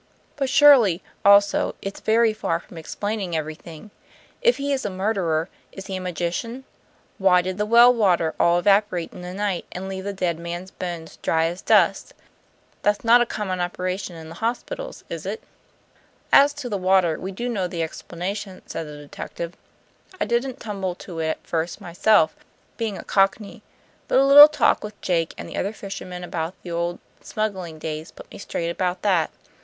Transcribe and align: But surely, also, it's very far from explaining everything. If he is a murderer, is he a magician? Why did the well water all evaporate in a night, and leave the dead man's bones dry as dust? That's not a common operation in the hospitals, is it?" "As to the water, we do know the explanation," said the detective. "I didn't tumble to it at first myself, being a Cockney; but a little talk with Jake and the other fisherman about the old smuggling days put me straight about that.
But 0.35 0.49
surely, 0.49 1.03
also, 1.23 1.75
it's 1.79 1.99
very 1.99 2.33
far 2.33 2.59
from 2.59 2.79
explaining 2.79 3.35
everything. 3.35 3.91
If 4.41 4.57
he 4.57 4.73
is 4.73 4.83
a 4.83 4.89
murderer, 4.89 5.47
is 5.71 5.85
he 5.85 5.95
a 5.95 6.01
magician? 6.01 6.63
Why 7.19 7.43
did 7.43 7.59
the 7.59 7.67
well 7.67 7.93
water 7.93 8.33
all 8.39 8.57
evaporate 8.57 9.13
in 9.13 9.23
a 9.23 9.31
night, 9.35 9.65
and 9.71 9.87
leave 9.87 10.03
the 10.05 10.11
dead 10.11 10.39
man's 10.39 10.71
bones 10.71 11.17
dry 11.21 11.45
as 11.45 11.61
dust? 11.61 12.15
That's 12.81 13.03
not 13.03 13.21
a 13.21 13.27
common 13.27 13.59
operation 13.59 14.15
in 14.15 14.29
the 14.29 14.33
hospitals, 14.41 15.03
is 15.07 15.27
it?" 15.27 15.43
"As 16.33 16.51
to 16.55 16.67
the 16.67 16.79
water, 16.79 17.19
we 17.19 17.31
do 17.31 17.47
know 17.47 17.67
the 17.67 17.83
explanation," 17.83 18.63
said 18.65 18.87
the 18.87 18.97
detective. 18.97 19.53
"I 20.19 20.25
didn't 20.25 20.59
tumble 20.59 20.95
to 20.95 21.19
it 21.19 21.27
at 21.27 21.45
first 21.45 21.79
myself, 21.79 22.33
being 22.75 22.97
a 22.97 23.03
Cockney; 23.03 23.61
but 24.07 24.17
a 24.17 24.25
little 24.25 24.47
talk 24.47 24.83
with 24.83 24.99
Jake 25.01 25.35
and 25.37 25.47
the 25.47 25.57
other 25.57 25.73
fisherman 25.73 26.23
about 26.23 26.55
the 26.63 26.71
old 26.71 26.97
smuggling 27.21 27.77
days 27.77 28.09
put 28.09 28.31
me 28.31 28.39
straight 28.39 28.71
about 28.71 29.03
that. 29.03 29.29